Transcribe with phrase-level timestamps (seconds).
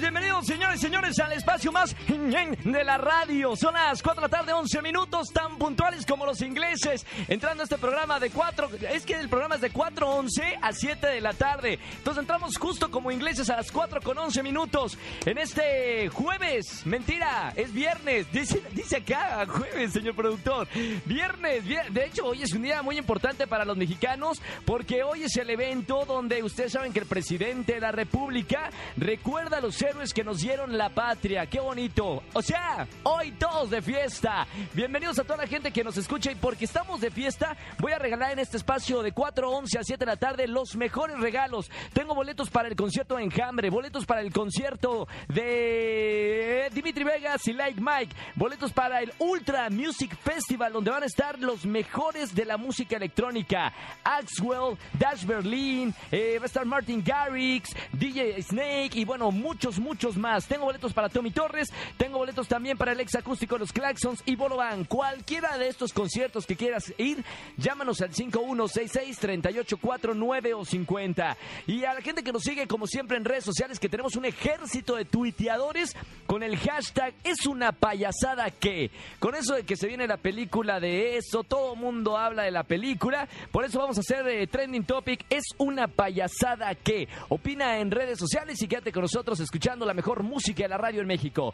[0.00, 3.54] Bienvenidos señores y señores al espacio más de la radio.
[3.54, 7.04] Son las 4 de la tarde, 11 minutos, tan puntuales como los ingleses.
[7.28, 11.06] Entrando a este programa de 4, es que el programa es de 4.11 a 7
[11.06, 11.78] de la tarde.
[11.98, 14.96] Entonces entramos justo como ingleses a las 4 con 11 minutos.
[15.26, 18.30] En este jueves, mentira, es viernes.
[18.32, 20.66] Dice, dice acá, jueves, señor productor.
[21.04, 25.24] Viernes, vier- de hecho hoy es un día muy importante para los mexicanos porque hoy
[25.24, 29.76] es el evento donde ustedes saben que el presidente de la República recuerda a los
[29.90, 31.46] héroes que nos dieron la patria.
[31.46, 32.22] ¡Qué bonito!
[32.32, 34.46] O sea, hoy todos de fiesta.
[34.72, 37.98] Bienvenidos a toda la gente que nos escucha y porque estamos de fiesta, voy a
[37.98, 41.70] regalar en este espacio de 4.11 a 7 de la tarde los mejores regalos.
[41.92, 47.52] Tengo boletos para el concierto de Enjambre, boletos para el concierto de Dimitri Vegas y
[47.52, 52.44] Like Mike, boletos para el Ultra Music Festival donde van a estar los mejores de
[52.44, 53.72] la música electrónica.
[54.04, 60.16] Axwell, Dash Berlin, eh, va a estar Martin Garrix, DJ Snake y bueno, muchos, muchos
[60.16, 60.46] más.
[60.46, 64.36] Tengo boletos para Tommy Torres, tengo boletos también para el ex acústico Los Claxons y
[64.36, 64.84] Bolovan.
[64.84, 67.24] Cualquiera de estos conciertos que quieras ir,
[67.56, 71.36] llámanos al 5166-3849 o 50.
[71.66, 74.24] Y a la gente que nos sigue, como siempre, en redes sociales, que tenemos un
[74.24, 75.94] ejército de tuiteadores
[76.26, 78.90] con el hashtag es una payasada que.
[79.18, 82.64] Con eso de que se viene la película de eso, todo mundo habla de la
[82.64, 83.28] película.
[83.52, 85.24] Por eso vamos a hacer eh, trending topic.
[85.30, 87.08] Es una payasada que.
[87.28, 91.02] Opina en redes sociales y quédate con nosotros escuchando la mejor música de la radio
[91.02, 91.52] en México.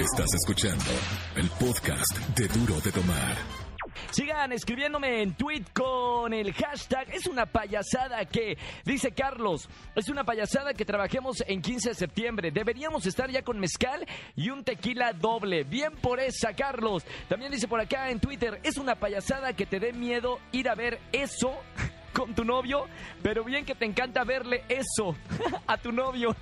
[0.00, 0.84] Estás escuchando
[1.36, 3.36] el podcast de Duro de Tomar.
[4.10, 10.24] Sigan escribiéndome en tweet con el hashtag es una payasada que dice Carlos, es una
[10.24, 12.50] payasada que trabajemos en 15 de septiembre.
[12.50, 15.64] Deberíamos estar ya con mezcal y un tequila doble.
[15.64, 17.04] Bien por esa, Carlos.
[17.28, 20.74] También dice por acá en Twitter, es una payasada que te dé miedo ir a
[20.74, 21.54] ver eso
[22.14, 22.86] con tu novio,
[23.22, 25.14] pero bien que te encanta verle eso
[25.66, 26.34] a tu novio.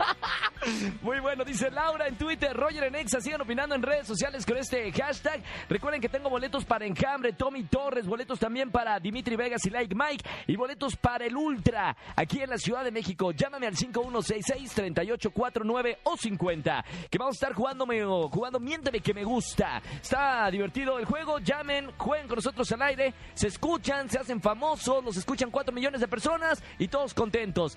[1.03, 4.59] Muy bueno, dice Laura en Twitter, Roger en Exa, sigan opinando en redes sociales con
[4.59, 5.43] este hashtag.
[5.69, 9.93] Recuerden que tengo boletos para Enjambre, Tommy Torres, boletos también para Dimitri Vegas y Like
[9.95, 13.33] Mike y boletos para el Ultra aquí en la Ciudad de México.
[13.33, 19.83] Llámame al 5166-3849 o 50, que vamos a estar jugándome, jugando Miénteme que me gusta.
[20.01, 25.03] Está divertido el juego, llamen, jueguen con nosotros al aire, se escuchan, se hacen famosos,
[25.03, 27.77] los escuchan 4 millones de personas y todos contentos.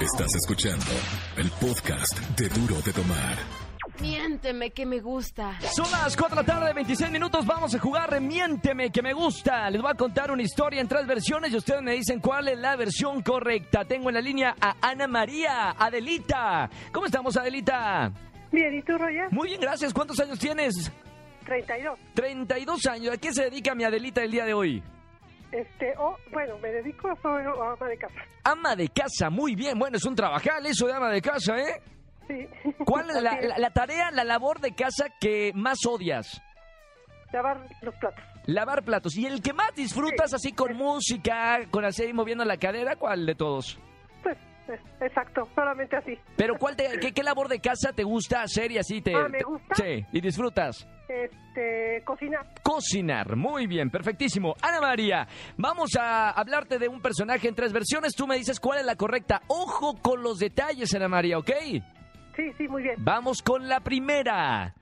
[0.00, 0.84] Estás escuchando
[1.36, 3.38] el podcast de Duro de Tomar.
[4.00, 5.56] Miénteme que me gusta.
[5.72, 7.46] Son las 4 de la tarde, 26 minutos.
[7.46, 9.70] Vamos a jugar Miénteme que me gusta.
[9.70, 12.58] Les voy a contar una historia en tres versiones y ustedes me dicen cuál es
[12.58, 13.84] la versión correcta.
[13.84, 16.68] Tengo en la línea a Ana María, Adelita.
[16.90, 18.10] ¿Cómo estamos, Adelita?
[18.50, 19.30] Bien, ¿y tú, Roger?
[19.30, 19.94] Muy bien, gracias.
[19.94, 20.90] ¿Cuántos años tienes?
[21.44, 21.96] 32.
[22.12, 23.14] 32 años.
[23.14, 24.82] ¿A qué se dedica mi Adelita el día de hoy?
[25.52, 28.14] Este, oh, bueno, me dedico a soy ama de casa.
[28.44, 29.78] Ama de casa, muy bien.
[29.78, 31.82] Bueno, es un trabajal eso de ama de casa, ¿eh?
[32.28, 32.46] Sí.
[32.84, 36.40] ¿Cuál es la, la- la tarea, la labor de casa que más odias?
[37.32, 38.24] Lavar los platos.
[38.46, 39.16] Lavar platos.
[39.16, 40.36] ¿Y el que más disfrutas Sí.
[40.36, 42.96] así con música, con así moviendo la cadera?
[42.96, 43.78] ¿Cuál de todos?
[44.22, 44.36] Pues,
[44.68, 46.18] eh, exacto, solamente así.
[46.36, 49.14] Pero ¿cuál te, qué, qué labor de casa te gusta hacer y así te...
[49.14, 49.74] Ah, ¿me gusta?
[49.74, 50.86] sí, y disfrutas.
[51.10, 52.38] Este, cocina.
[52.62, 54.54] Cocinar, muy bien, perfectísimo.
[54.62, 55.26] Ana María,
[55.56, 58.14] vamos a hablarte de un personaje en tres versiones.
[58.14, 59.42] Tú me dices cuál es la correcta.
[59.48, 61.50] Ojo con los detalles, Ana María, ¿ok?
[62.36, 62.94] Sí, sí, muy bien.
[62.98, 64.72] Vamos con la primera.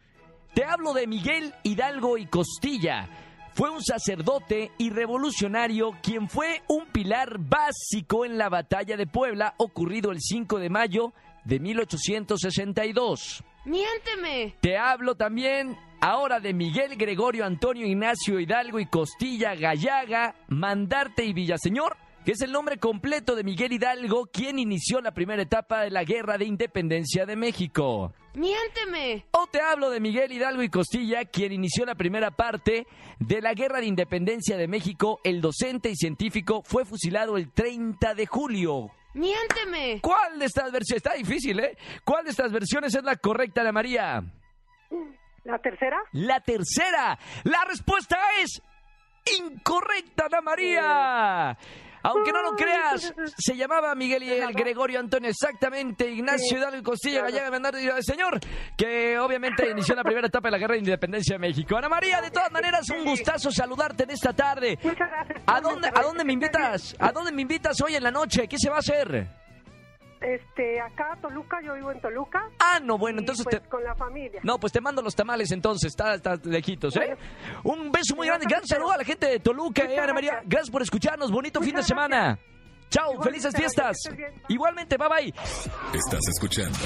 [0.52, 3.08] Te hablo de Miguel Hidalgo y Costilla.
[3.54, 9.54] Fue un sacerdote y revolucionario quien fue un pilar básico en la batalla de Puebla
[9.56, 11.14] ocurrido el 5 de mayo
[11.44, 13.42] de 1862.
[13.64, 14.54] Miénteme.
[14.60, 21.32] Te hablo también ahora de Miguel Gregorio Antonio Ignacio Hidalgo y Costilla Gallaga, Mandarte y
[21.32, 25.90] Villaseñor, que es el nombre completo de Miguel Hidalgo, quien inició la primera etapa de
[25.90, 28.12] la Guerra de Independencia de México.
[28.34, 29.24] Miénteme.
[29.32, 32.86] O te hablo de Miguel Hidalgo y Costilla, quien inició la primera parte
[33.18, 35.20] de la Guerra de Independencia de México.
[35.24, 38.90] El docente y científico fue fusilado el 30 de julio.
[39.14, 40.00] Miénteme.
[40.02, 41.02] ¿Cuál de estas versiones?
[41.04, 41.76] Está difícil, ¿eh?
[42.04, 44.22] ¿Cuál de estas versiones es la correcta, Ana María?
[45.48, 47.18] La tercera, La tercera.
[47.44, 48.60] La respuesta es
[49.38, 51.58] incorrecta, Ana María.
[52.02, 56.82] Aunque no lo creas, se llamaba Miguel y el Gregorio Antonio, exactamente, Ignacio Hidalgo y
[56.82, 58.38] Costilla Gallega Mandar señor,
[58.76, 61.76] que obviamente inició la primera etapa de la guerra de independencia de México.
[61.76, 64.78] Ana María, de todas maneras, un gustazo saludarte en esta tarde.
[64.82, 65.42] muchas gracias.
[65.46, 66.94] ¿A dónde, ¿A dónde me invitas?
[66.98, 68.46] ¿A dónde me invitas hoy en la noche?
[68.46, 69.47] ¿Qué se va a hacer?
[70.28, 72.50] Este, acá Toluca, yo vivo en Toluca.
[72.58, 73.68] Ah, no, bueno, entonces pues, te...
[73.68, 74.40] con la familia.
[74.42, 77.16] No, pues te mando los tamales entonces, está, está lejitos, ¿eh?
[77.64, 80.32] Un beso muy grande, gran saludo a la gente de Toluca, eh, Ana María.
[80.32, 80.50] gracias.
[80.50, 82.38] Gracias por escucharnos, bonito fin de semana.
[82.90, 83.96] Chao, Igualmente, felices fiestas.
[84.16, 84.32] bien.
[84.48, 85.34] Igualmente, bye bye.
[85.94, 86.78] Estás escuchando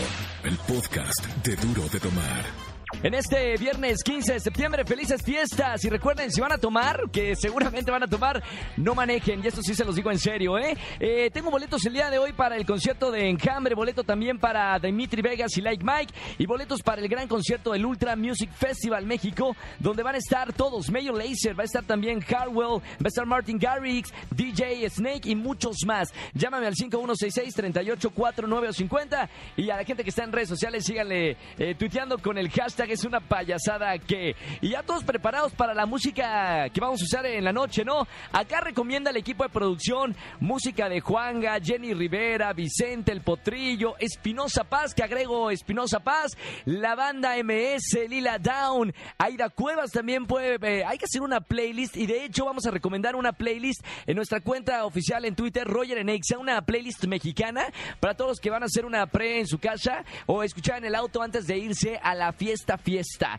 [0.45, 2.72] el podcast de Duro de Tomar.
[3.01, 5.85] En este viernes 15 de septiembre, felices fiestas.
[5.85, 8.41] Y recuerden, si van a tomar, que seguramente van a tomar,
[8.77, 9.43] no manejen.
[9.43, 10.77] Y esto sí se los digo en serio, ¿eh?
[11.01, 14.79] Eh, tengo boletos el día de hoy para el concierto de Enjambre, boleto también para
[14.79, 19.05] Dimitri Vegas y Like Mike, y boletos para el gran concierto del Ultra Music Festival
[19.05, 20.89] México, donde van a estar todos.
[20.91, 25.35] Mayor Laser, va a estar también Harwell, va a estar Martin Garrix, DJ Snake y
[25.35, 26.15] muchos más.
[26.35, 32.19] Llámame al 5166-384950 y a la gente que está en redes sociales, síganle eh, tuiteando
[32.19, 34.35] con el hashtag es una payasada que.
[34.61, 38.07] Y ya todos preparados para la música que vamos a usar en la noche, ¿no?
[38.33, 44.65] Acá recomienda el equipo de producción música de Juanga, Jenny Rivera, Vicente El Potrillo, Espinosa
[44.65, 46.33] Paz, que agrego Espinosa Paz,
[46.65, 50.57] la banda MS, Lila Down, Aida Cuevas también puede.
[50.63, 54.17] eh, hay que hacer una playlist y de hecho vamos a recomendar una playlist en
[54.17, 55.99] nuestra cuenta oficial en Twitter, Roger
[56.39, 57.67] una playlist mexicana
[58.01, 60.87] para todos los que van a hacer una pre en su casa o escuchar en
[60.87, 63.39] el auto antes de irse a la fiesta fiesta.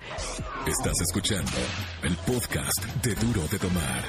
[0.67, 1.51] Estás escuchando
[2.03, 4.03] el podcast de Duro de Tomar.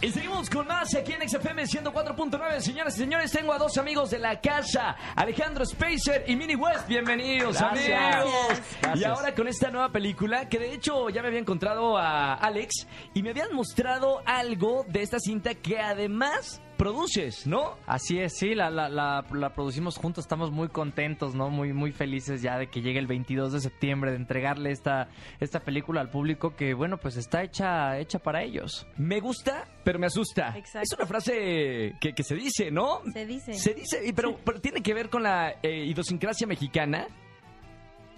[0.00, 2.58] Y seguimos con más aquí en XFM 104.9.
[2.60, 6.88] Señoras y señores, tengo a dos amigos de la casa, Alejandro Spacer y Mini West.
[6.88, 8.16] Bienvenidos, Gracias.
[8.16, 8.48] amigos.
[8.80, 8.96] Gracias.
[9.00, 12.88] Y ahora con esta nueva película, que de hecho ya me había encontrado a Alex
[13.14, 17.76] y me habían mostrado algo de esta cinta que además produces, ¿no?
[17.86, 21.48] Así es, sí, la, la, la, la producimos juntos, estamos muy contentos, ¿no?
[21.48, 25.08] Muy, muy felices ya de que llegue el 22 de septiembre, de entregarle esta,
[25.38, 28.86] esta película al público que, bueno, pues está hecha, hecha para ellos.
[28.96, 30.54] Me gusta, pero me asusta.
[30.56, 30.80] Exacto.
[30.82, 33.00] Es una frase que, que se dice, ¿no?
[33.12, 33.54] Se dice.
[33.54, 37.06] Se dice, y- pero, pero tiene que ver con la eh, idiosincrasia mexicana.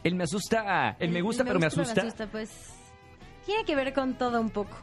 [0.03, 2.03] El me asusta, el, me gusta, pero me asusta.
[2.31, 2.51] pues
[3.47, 4.77] tiene que ver con todo un poco.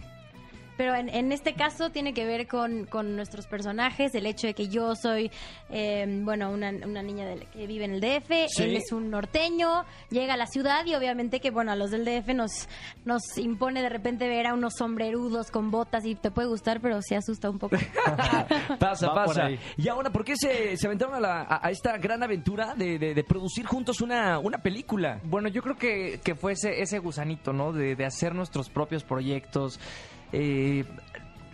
[0.78, 4.54] Pero en, en este caso tiene que ver con, con nuestros personajes, el hecho de
[4.54, 5.30] que yo soy,
[5.70, 8.64] eh, bueno, una, una niña del- que vive en el DF, Sí.
[8.64, 12.06] él es un norteño, llega a la ciudad y obviamente que, bueno, a los del
[12.06, 12.68] DF nos,
[13.06, 17.00] nos impone de repente ver a unos sombrerudos con botas y te puede gustar, pero
[17.02, 17.78] sí asusta un poco.
[18.80, 19.50] Pasa, Va pasa.
[19.78, 22.98] Y ahora, ¿por qué se, se aventaron a, la- a- a esta gran aventura de,
[22.98, 25.20] de- de producir juntos una, una película?
[25.24, 27.72] Bueno, yo creo que, que fue ese, ese gusanito, ¿no?
[27.74, 29.80] De, de hacer nuestros propios proyectos.
[30.32, 30.86] Eh,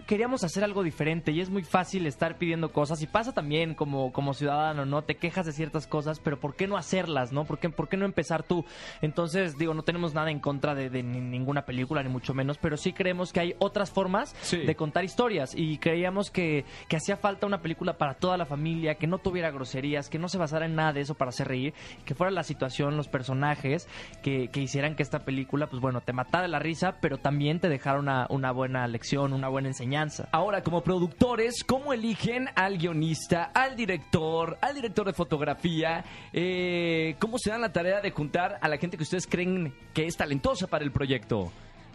[0.07, 4.11] queríamos hacer algo diferente y es muy fácil estar pidiendo cosas y pasa también como,
[4.13, 5.03] como ciudadano, ¿no?
[5.03, 7.43] Te quejas de ciertas cosas, pero ¿por qué no hacerlas, no?
[7.45, 8.65] ¿Por qué, por qué no empezar tú?
[9.01, 12.57] Entonces, digo, no tenemos nada en contra de, de ni- ninguna película, ni mucho menos,
[12.57, 14.57] pero sí creemos que hay otras formas Sí.
[14.59, 18.95] de contar historias y creíamos que, que hacía falta una película para toda la familia,
[18.95, 21.73] que no tuviera groserías, que no se basara en nada de eso para hacer reír,
[22.05, 23.87] que fuera la situación, los personajes
[24.23, 27.67] que, que hicieran que esta película, pues bueno, te matara la risa, pero también te
[27.67, 29.96] dejara una, una buena lección, una buena enseñanza.
[30.31, 36.03] Ahora, como productores, ¿cómo eligen al guionista, al director, al director de fotografía?
[36.33, 40.05] Eh, ¿Cómo se dan la tarea de juntar a la gente que ustedes creen que
[40.05, 41.51] es talentosa para el proyecto?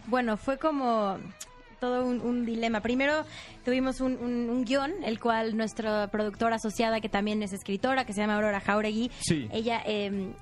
[0.07, 1.17] Bueno, fue como
[1.79, 2.79] todo un, un dilema.
[2.81, 3.25] Primero
[3.65, 8.13] tuvimos un, un- un guion, el cual nuestra productora asociada, que también es escritora, que
[8.13, 9.49] se llama Aurora Jauregui, Sí.
[9.51, 10.33] ella eh, escri-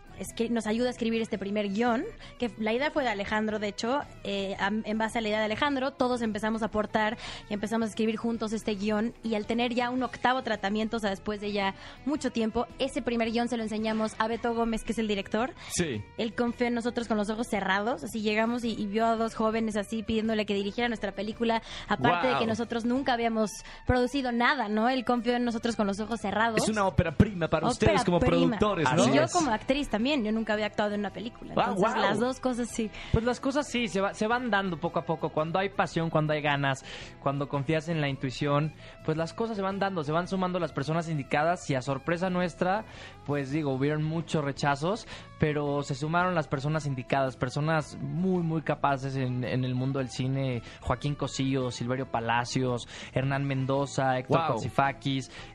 [0.49, 2.03] nos ayuda a escribir este primer guion,
[2.39, 5.45] que la idea fue de Alejandro, de hecho, eh, en base a la idea de
[5.45, 7.17] Alejandro, todos empezamos a aportar
[7.49, 10.99] y empezamos a escribir juntos este guion y al tener ya un octavo tratamiento, o
[10.99, 14.83] sea, después de ya mucho tiempo, ese primer guion se lo enseñamos a Beto Gómez,
[14.83, 16.01] que es el director, Sí.
[16.17, 18.03] él confió en nosotros con los ojos cerrados.
[18.03, 21.61] Así llegamos y, y vio a dos jóvenes así pidiéndole que dirigiera nuestra película.
[21.87, 23.51] Aparte de que nosotros nunca habíamos
[23.85, 24.89] producido nada, ¿no?
[24.89, 26.61] Él confió en nosotros con los ojos cerrados.
[26.61, 28.57] Es una ópera prima para Ópera ustedes como prima.
[28.57, 29.07] productores, ¿no?
[29.07, 31.53] Y yo como actriz también, yo nunca había actuado en una película.
[31.55, 32.01] Ah, Entonces wow.
[32.01, 32.89] las dos cosas sí.
[33.11, 35.29] Pues las cosas sí, se, va- se van dando poco a poco.
[35.29, 36.83] Cuando hay pasión, cuando hay ganas,
[37.21, 38.73] cuando confías en la intuición,
[39.05, 42.29] pues las cosas se van dando, se van sumando las personas indicadas y a sorpresa
[42.29, 42.85] nuestra,
[43.25, 45.07] pues digo, hubieron muchos rechazos,
[45.41, 50.09] pero se sumaron las personas indicadas, personas muy, muy capaces en, en el mundo del
[50.09, 50.61] cine.
[50.81, 54.61] Joaquín Cosillo, Silverio Palacios, Hernán Mendoza, Héctor Wow.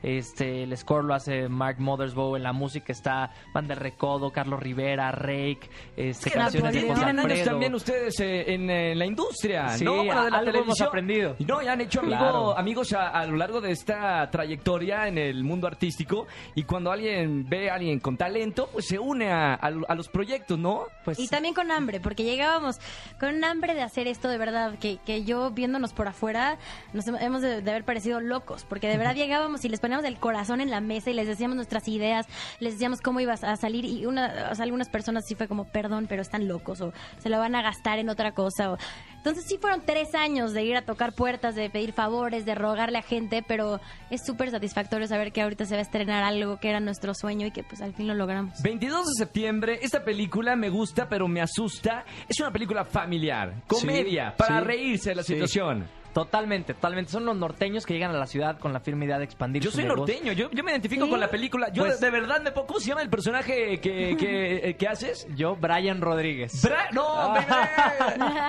[0.03, 4.59] Este, el score lo hace Mark Mothersbaugh, en la música está Van der Recodo, Carlos
[4.59, 6.87] Rivera, Rake, este, que canciones de.
[6.89, 10.03] José años también ustedes eh, en, eh, la industria, Sí, ¿no?
[10.03, 11.35] Bueno, de la algo hemos aprendido.
[11.39, 12.57] Y no, ya han hecho amigo- Claro.
[12.57, 16.27] amigos a, a lo largo de esta trayectoria en el mundo artístico.
[16.55, 20.09] Y cuando alguien ve a alguien con talento, pues se une a, a a los
[20.09, 20.83] proyectos, ¿no?
[21.05, 22.79] Pues Y también con hambre, porque llegábamos
[23.19, 26.57] con un hambre de hacer esto de verdad, que, que yo viéndonos por afuera
[26.93, 30.05] nos hem- hemos de, de haber parecido locos, porque de verdad llegábamos y les poníamos
[30.05, 32.25] el corazón en la mesa y les decíamos nuestras ideas,
[32.59, 35.65] les decíamos cómo ibas a salir y una, o sea, algunas personas sí fue como,
[35.65, 38.71] perdón, pero están locos o se lo van a gastar en otra cosa.
[38.73, 38.77] o-
[39.17, 42.97] Entonces sí fueron tres años de ir a tocar puertas, de pedir favores, de rogarle
[42.99, 46.69] a gente, pero es súper satisfactorio saber que ahorita se va a estrenar algo que
[46.69, 48.61] era nuestro sueño y que pues al fin lo logramos.
[48.61, 52.05] 22 de septiembre, esta película me gusta, pero me asusta.
[52.29, 54.65] Es una película familiar, comedia, para sí.
[54.65, 55.33] reírse de la Sí.
[55.33, 55.87] situación.
[56.17, 57.11] Totalmente, totalmente.
[57.11, 59.69] Son los norteños que llegan a la ciudad con la firme idea de expandir Yo
[59.69, 60.05] su soy negocio.
[60.15, 61.11] norteño, yo, yo me identifico ¿Sí?
[61.11, 61.69] con la película.
[61.71, 62.65] Yo Pues- de, de verdad me pongo.
[62.67, 65.27] ¿Cómo se llama el personaje que, que, eh, que haces?
[65.35, 66.53] Yo, Brian Rodríguez.
[66.63, 67.35] Bra- no.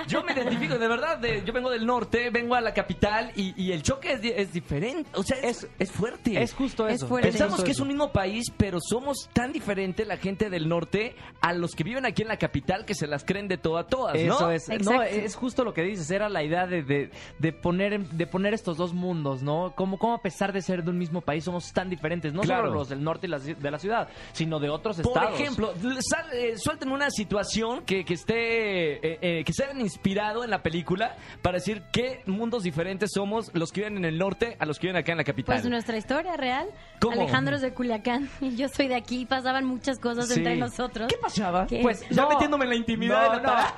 [0.07, 3.53] Yo me identifico, de verdad, de- yo vengo del norte, vengo a la capital y,
[3.61, 6.41] y el choque es, es diferente, o sea, es, es fuerte.
[6.41, 7.07] Es justo Es eso.
[7.07, 7.29] fuerte.
[7.29, 11.15] Pensamos justo que es un mismo país, pero somos tan diferentes la gente del norte
[11.41, 13.85] a los que viven aquí en la capital que se las creen de todo a
[13.87, 14.51] todas, ¿no?
[14.51, 17.99] Eso es, no, es justo lo que dices, era la idea de, de, de poner
[17.99, 19.73] de poner estos dos mundos, ¿no?
[19.75, 22.65] Como, como a pesar de ser de un mismo país somos tan diferentes, no Claro.
[22.67, 25.39] solo los del norte y la de la ciudad, sino de otros Por estados.
[25.39, 30.43] ejemplo, sal- eh, suelten una situación que, que esté, eh, eh, que se hayan inspirado
[30.43, 34.55] en la película para decir qué mundos diferentes somos los que viven en el norte
[34.59, 35.55] a los que viven acá en la capital.
[35.55, 36.67] Pues nuestra historia real.
[36.99, 37.13] ¿Cómo?
[37.21, 39.25] Alejandro es de Culiacán y yo soy de aquí.
[39.25, 40.39] Pasaban muchas cosas Sí.
[40.39, 41.07] entre nosotros.
[41.09, 41.65] ¿Qué pasaba?
[41.67, 41.79] ¿Qué?
[41.81, 42.29] Pues ya No.
[42.29, 43.73] metiéndome en la intimidad No, de la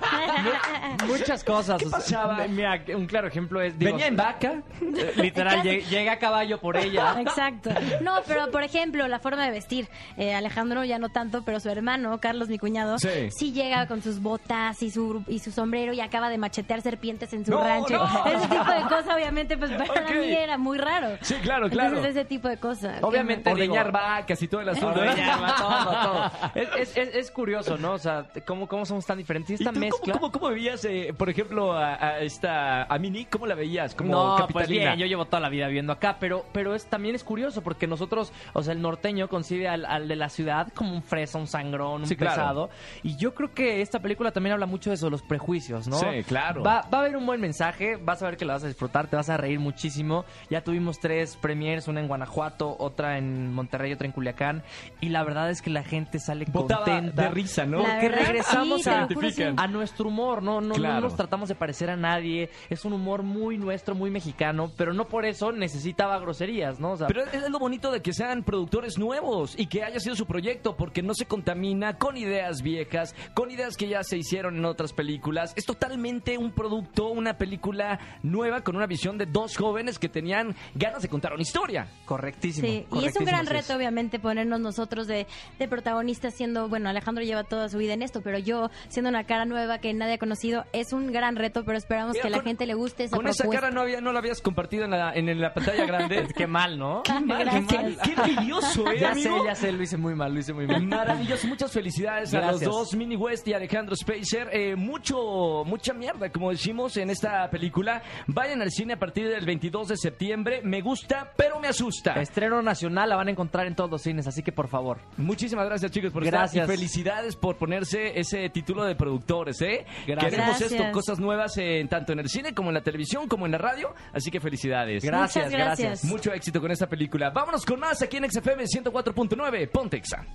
[0.99, 1.05] no.
[1.07, 1.77] Mu- Muchas cosas.
[1.79, 2.47] ¿Qué o sea, pasaba?
[2.47, 3.70] Mira, un claro ejemplo es.
[3.77, 4.61] Digo, Venía en vaca.
[4.81, 7.15] eh, Literal, lle- llega a caballo por ella.
[7.19, 7.69] Exacto.
[8.01, 9.87] No, pero por ejemplo, la forma de vestir.
[10.17, 13.51] Eh, Alejandro ya no tanto, pero su hermano, Carlos, mi cuñado, Sí.
[13.51, 17.45] llega con sus botas y su, y su sombrero y acaba de machetear serpientes en
[17.45, 17.97] su No, rancho.
[17.97, 18.25] no.
[18.25, 20.11] Ese tipo de cosas, obviamente, pues para Ok.
[20.15, 21.17] mí era muy raro.
[21.21, 21.89] Sí, claro, claro.
[21.89, 23.01] Entonces, ese tipo de cosas.
[23.03, 24.99] Obviamente, Ordeñar vacas y todo el asunto.
[24.99, 26.31] Ordeñar, todo, todo.
[26.55, 27.93] Es, es, es, es curioso, ¿no?
[27.93, 29.49] O sea, cómo, cómo somos tan diferentes.
[29.51, 30.13] Y ¿Y esta tú cómo- mezcla.
[30.13, 33.25] ¿cómo, cómo, veías, eh, por ejemplo, a, a esta a Mini?
[33.25, 33.95] ¿Cómo la veías?
[33.95, 34.85] Como no, pues capitalina.
[34.95, 37.87] bien, yo llevo toda la vida viviendo acá, pero, pero es, también es curioso porque
[37.87, 41.47] nosotros, o sea, el norteño concibe al, al de la ciudad como un fresa, un
[41.47, 42.35] sangrón, un Sí, claro.
[42.35, 42.69] pesado.
[43.03, 45.97] Y yo creo que esta película también habla mucho de eso, de los prejuicios, ¿no?
[45.97, 46.63] Sí, claro.
[46.63, 49.07] Va, va a haber un buen mensaje, vas a ver que la vas a disfrutar,
[49.07, 50.25] te vas a reír muchísimo.
[50.49, 54.63] Ya tuvimos tres premiers, una en Guanajuato, otra en Monterrey, otra en Culiacán.
[54.99, 57.23] Y la verdad es que la gente sale Botaba contenta.
[57.23, 57.81] de risa, ¿no?
[57.81, 60.61] La regresamos sí, a, nuestro humor, ¿no?
[60.61, 61.01] No, no Claro.
[61.01, 62.49] nos tratamos de parecer a nadie.
[62.69, 66.91] Es un humor muy nuestro, muy mexicano, pero no por eso necesitaba groserías, ¿no?
[66.91, 70.15] O sea, Pero es lo bonito de que sean productores nuevos y que haya sido
[70.15, 74.57] su proyecto, porque no se contamina con ideas viejas, con ideas que ya se hicieron
[74.57, 75.53] en otras películas.
[75.55, 80.55] Es totalmente un producto, una película nueva con una visión de dos jóvenes que tenían
[80.75, 81.87] ganas de contar una historia.
[82.05, 82.67] correctísimo.
[82.67, 85.27] Sí, y es un gran reto, obviamente, ponernos nosotros de,
[85.59, 89.23] de protagonistas siendo, bueno, Alejandro lleva toda su vida en esto, pero yo siendo una
[89.23, 92.41] cara nueva que nadie ha conocido, es un gran reto, pero esperamos Mira, que la
[92.41, 95.13] gente le guste esa Con esa cara no, había, no la habías compartido en la,
[95.13, 96.27] en la pantalla grande.
[96.35, 97.03] Qué mal, ¿no?
[97.03, 97.97] Qué mal, qué mal.
[98.03, 100.81] Qué envidioso, ¿eh, ya sé, ya sé, lo hice muy mal, lo hice muy mal.
[100.83, 104.49] Maravilloso, muchas felicidades a los dos, Mini West y Alejandro Spacer.
[104.51, 108.01] Eh, mucho, mucha mierda, como decimos en esta película.
[108.27, 110.61] Vayan al cine a partir del 22 de septiembre.
[110.63, 112.13] Me gusta, pero me asusta.
[112.13, 114.99] Estreno nacional la van a encontrar en todos los cines, así que por favor.
[115.17, 116.63] Muchísimas gracias, chicos, por Gracias.
[116.63, 116.73] estar.
[116.73, 119.85] Y felicidades por ponerse ese título de productores, ¿eh?
[120.07, 120.31] Gracias.
[120.31, 120.71] Queremos Gracias.
[120.71, 123.57] esto, cosas nuevas en, tanto en el cine como en la televisión, como en la
[123.57, 123.93] radio.
[124.13, 125.03] Así que felicidades.
[125.03, 126.03] Gracias, Muchas gracias.
[126.05, 127.29] Mucho éxito con esta película.
[127.29, 129.69] Vámonos con más aquí en XFM 104.9.
[129.69, 130.25] Pontexa.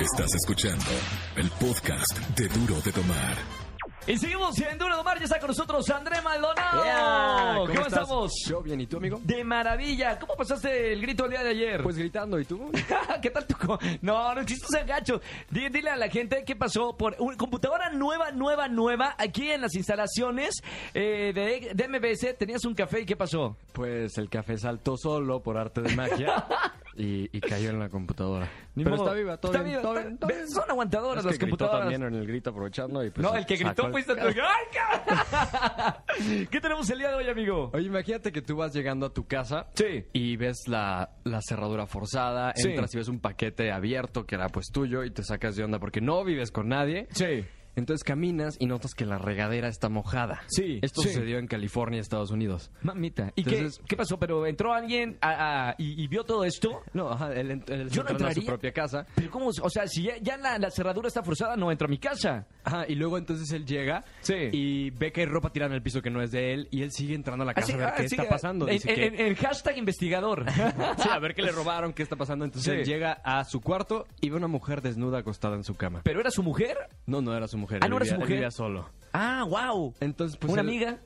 [0.00, 0.84] Estás escuchando
[1.36, 3.61] el podcast de Duro de Tomar.
[4.04, 6.82] Y seguimos en Duro de Mar, ya está con nosotros André Maldonado.
[6.84, 8.32] Yeah, ¿Cómo, estamos?
[8.48, 9.20] Yo bien, ¿y tú, amigo?
[9.22, 10.18] De maravilla.
[10.18, 11.82] ¿Cómo pasaste el grito el día de ayer?
[11.84, 12.72] Pues gritando, ¿y tú?
[13.22, 15.20] ¿Qué tal tu co- No, no existe ese gacho.
[15.50, 19.60] Dile, dile a la gente qué pasó por una computadora nueva, nueva, nueva aquí en
[19.60, 20.60] las instalaciones
[20.94, 22.36] eh, de, de MBS.
[22.36, 23.56] Tenías un café y qué pasó.
[23.72, 26.44] Pues el café saltó solo por arte de magia
[26.96, 28.48] y, y cayó en la computadora.
[28.74, 29.06] Ni Pero modo.
[29.08, 30.50] está viva, todo Está bien, viva, todo está- bien, bien.
[30.50, 31.90] Son aguantadoras Es las que gritó computadoras.
[31.92, 34.20] también en el grito aprovechando y pues no, el que gritó el- fuiste tú.
[34.26, 34.34] ¡Ay,
[34.72, 35.94] cabrón!
[36.50, 37.70] ¿Qué tenemos el día de hoy, amigo?
[37.74, 40.04] Oye, imagínate que tú vas llegando a tu casa Sí.
[40.12, 42.70] y ves la, la cerradura forzada, Sí.
[42.70, 45.78] entras y ves un paquete abierto que era pues tuyo y te sacas de onda
[45.78, 47.44] porque no vives con nadie Sí.
[47.74, 50.42] Entonces caminas y notas que la regadera está mojada.
[50.48, 51.08] Sí, Esto sí.
[51.08, 52.70] sucedió en California, Estados Unidos.
[52.82, 53.32] Mamita.
[53.34, 54.18] ¿Y Entonces- qué, qué pasó?
[54.18, 56.82] ¿Pero entró alguien a- a- y, y vio todo esto?
[56.92, 58.46] No, ajá, él, él Yo no entró a su entraría.
[58.46, 59.06] propia casa.
[59.14, 59.48] ¿Pero cómo?
[59.62, 62.46] O sea, si ya, ya la, la cerradura está forzada, no entro a mi casa.
[62.64, 64.34] Ajá, y luego entonces él llega Sí.
[64.52, 66.82] y ve que hay ropa tirada en el piso que no es de él y
[66.82, 68.66] él sigue entrando a la casa Así- a ver ah, qué está pasando.
[68.68, 70.44] En, Dice que- en- en hashtag investigador.
[70.98, 72.44] sí, a ver qué le robaron, qué está pasando.
[72.44, 72.78] Entonces Sí.
[72.80, 76.02] él llega a su cuarto y ve una mujer desnuda acostada en su cama.
[76.04, 76.76] ¿Pero era su mujer?
[77.06, 77.61] No, no era su mujer.
[77.80, 78.34] Ah, él ¿no era su él mujer?
[78.34, 78.88] vivía solo.
[79.12, 79.94] Ah, wow.
[80.00, 80.98] Entonces, pues ¿Una él- amiga?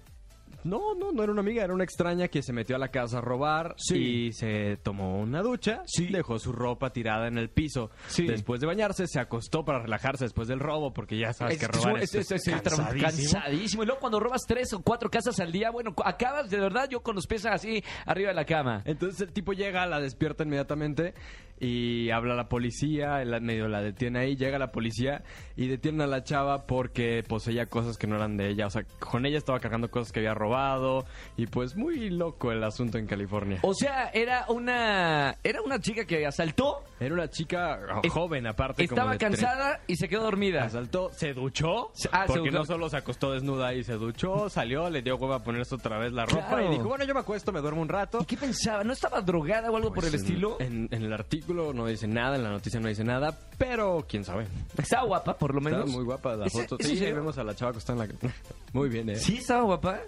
[0.65, 3.19] No, no, no era una amiga, era una extraña que se metió a la casa
[3.19, 4.27] a robar Sí.
[4.27, 6.07] y se tomó una ducha, Sí.
[6.09, 7.91] dejó su ropa tirada en el piso.
[8.09, 8.27] Sí.
[8.27, 11.99] Después de bañarse, se acostó para relajarse después del robo, porque ya sabes que robar
[12.03, 13.01] es, es, es- es- cansadísimo.
[13.33, 13.83] cansadísimo.
[13.85, 16.89] Y luego cuando robas tres o cuatro casas al día, bueno, cu- acabas de verdad
[16.91, 18.83] yo con los pies así arriba de la cama.
[18.87, 21.15] Entonces el tipo llega, la despierta inmediatamente
[21.59, 25.23] y habla a la policía, él medio la detiene ahí, llega la policía
[25.57, 28.85] y detienen a la chava porque poseía cosas que no eran de ella, o sea,
[28.99, 31.05] con ella estaba cargando cosas que había robado
[31.37, 33.59] y pues muy loco el asunto en California.
[33.63, 38.87] O sea, era una era una chica que asaltó, Era una chica Es- joven aparte.
[38.89, 40.65] como estaba de tre- cansada y se quedó dormida.
[40.65, 44.89] Asaltó, se duchó, Se- ah, porque no solo se acostó desnuda y se duchó, salió,
[44.91, 46.67] le dio hueva a ponerse otra vez la ropa Claro.
[46.67, 48.19] y dijo, bueno, yo me acuesto, me duermo un rato.
[48.23, 48.83] ¿Y qué pensaba?
[48.85, 50.57] ¿No estaba drogada o algo por el Pues en- estilo?
[50.61, 54.25] En, en el artículo no dice nada, en la noticia no dice nada, pero quién
[54.25, 54.47] sabe.
[54.77, 55.81] Estaba guapa, por lo menos.
[55.81, 56.77] Está muy guapa la ¿Ese- foto.
[56.79, 58.31] ese Sí, ahí vemos a la chava acostada en la...
[58.73, 59.17] Muy bien, ¿eh?
[59.17, 60.01] Sí, estaba guapa.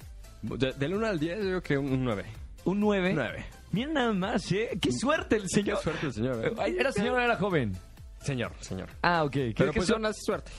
[0.42, 2.24] De- del 1 al 10 yo creo que un 9.
[2.64, 3.12] Un 9.
[3.14, 3.44] 9.
[3.72, 4.70] Mira nada más, ¿eh?
[4.80, 5.78] Qué suerte el Qué señor.
[5.78, 6.52] suerte el señor, ¿eh?
[6.58, 7.76] Ay, ¿Era señor o era joven?
[8.22, 8.88] Señor, señor.
[9.02, 9.32] Ah, ok.
[9.32, 10.50] ¿Qué- Pero qué pues su- suerte.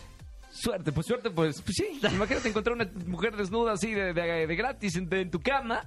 [0.51, 2.00] Suerte, pues suerte, pues, pues sí.
[2.13, 5.86] Imagínate encontrar una mujer desnuda así de, de- de gratis en, en tu cama.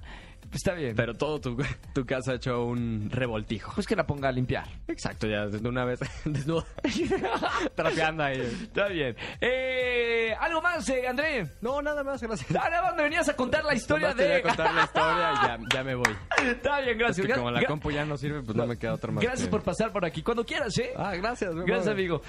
[0.51, 0.95] Está bien.
[0.95, 1.57] Pero todo tu,
[1.93, 3.71] tu casa ha hecho un revoltijo.
[3.75, 4.67] pues que la ponga a limpiar.
[4.87, 6.65] Exacto, ya desde una vez desnuda.
[7.75, 8.39] Trapeando ahí.
[8.63, 9.15] Está bien.
[9.41, 11.47] Eh, ¿Algo más, eh, André?
[11.61, 12.49] No, nada más, gracias.
[12.51, 14.35] Ah, nada más me venías a contar la historia te voy de...
[14.35, 16.15] a contar la historia y ya, ya me voy.
[16.45, 17.27] Está bien, Es gracias.
[17.27, 19.23] que como la compu ya no sirve, pues no me queda otra más.
[19.23, 20.21] Gracias que- por pasar por aquí.
[20.21, 20.91] Cuando quieras, ¿eh?
[20.97, 21.53] Ah, gracias.
[21.55, 22.21] Gracias, amigo.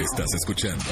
[0.00, 0.84] Estás escuchando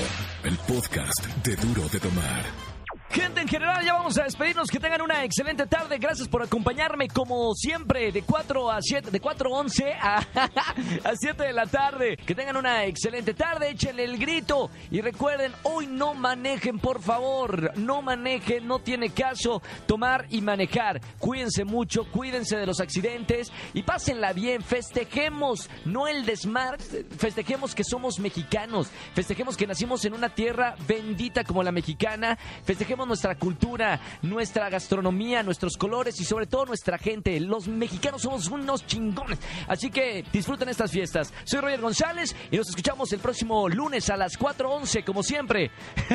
[0.45, 2.72] el podcast de Duro de Tomar.
[3.13, 4.71] Gente, en general ya vamos a despedirnos.
[4.71, 5.99] Que tengan una excelente tarde.
[5.99, 10.17] Gracias por acompañarme como siempre de 4 a 7, de 4 a 11 a,
[11.05, 12.17] a 7 de la tarde.
[12.17, 13.69] Que tengan una excelente tarde.
[13.69, 14.71] Échenle el grito.
[14.91, 17.77] Y recuerden, hoy no manejen, por favor.
[17.77, 21.03] No manejen, no tiene caso tomar y manejar.
[21.19, 24.63] Cuídense mucho, cuídense de los accidentes y pásenla bien.
[24.63, 26.79] Festejemos, no el desmar.
[27.19, 28.89] Festejemos que somos mexicanos.
[29.15, 32.39] Festejemos que nacimos en una tierra bendita como la mexicana.
[32.65, 37.39] Festejemos nuestra cultura, nuestra gastronomía, nuestros colores y sobre todo nuestra gente.
[37.41, 39.39] Los mexicanos somos unos chingones.
[39.69, 41.33] Así que disfruten estas fiestas.
[41.45, 45.71] Soy Roger González y nos escuchamos el próximo lunes a las 4.11 como siempre.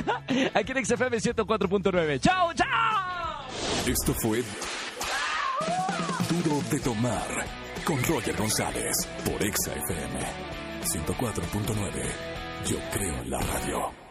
[0.54, 2.20] Aquí en XFM 104.9.
[2.20, 3.48] ¡Chao, chao!
[3.86, 4.44] Esto fue
[6.30, 7.46] Duro de Tomar
[7.86, 10.20] con Roger González por Exa FM
[10.84, 12.38] 104.9.
[12.70, 14.07] Yo creo en la radio.